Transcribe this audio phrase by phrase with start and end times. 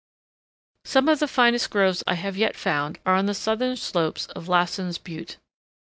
[0.83, 4.47] Some of the finest groves I have yet found are on the southern slopes of
[4.49, 5.37] Lassen's Butte.